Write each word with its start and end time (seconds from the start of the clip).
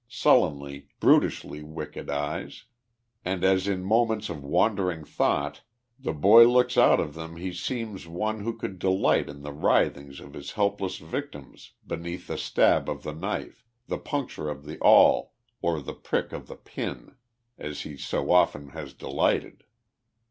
sullenly, 0.09 0.87
brutish!} 0.99 1.43
7 1.43 1.75
wicked 1.75 2.09
eyes, 2.09 2.63
and 3.23 3.43
as 3.43 3.67
in 3.67 3.83
moments 3.83 4.29
of 4.31 4.43
wandering 4.43 5.05
thought 5.05 5.61
the 5.99 6.11
boy 6.11 6.43
looks 6.47 6.75
out 6.75 6.99
of 6.99 7.13
them 7.13 7.35
he 7.35 7.53
seems 7.53 8.07
one, 8.07 8.39
who 8.39 8.51
could 8.57 8.79
delight 8.79 9.29
in 9.29 9.43
the 9.43 9.53
writhings 9.53 10.19
of 10.19 10.33
his 10.33 10.53
helpless 10.53 10.97
victims 10.97 11.73
beneath 11.85 12.25
the 12.25 12.35
stab 12.39 12.89
of 12.89 13.03
the 13.03 13.13
knife, 13.13 13.63
the 13.85 13.99
puncture 13.99 14.49
of 14.49 14.65
the 14.65 14.79
awl, 14.79 15.35
or 15.61 15.79
the 15.79 15.93
prick 15.93 16.33
of 16.33 16.47
the 16.47 16.55
pin, 16.57 17.13
as 17.59 17.81
he 17.81 17.95
so 17.95 18.31
often 18.31 18.69
has 18.69 18.95
delighted. 18.95 19.65